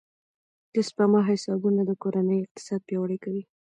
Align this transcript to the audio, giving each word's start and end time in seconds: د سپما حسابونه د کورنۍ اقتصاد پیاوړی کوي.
د 0.73 0.75
سپما 0.87 1.21
حسابونه 1.29 1.81
د 1.85 1.91
کورنۍ 2.03 2.37
اقتصاد 2.41 2.79
پیاوړی 2.87 3.17
کوي. 3.23 3.43